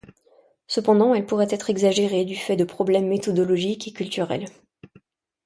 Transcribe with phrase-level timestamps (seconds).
[0.65, 4.47] Cependant, elle pourrait être exagérée du fait de problèmes méthodologiques et culturels.